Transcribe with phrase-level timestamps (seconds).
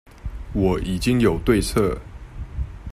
[0.53, 1.95] 我已經有對策